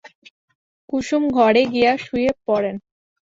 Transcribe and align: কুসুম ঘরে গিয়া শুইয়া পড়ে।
কুসুম 0.89 1.23
ঘরে 1.37 1.63
গিয়া 1.73 1.91
শুইয়া 1.97 2.33
পড়ে। 2.45 2.71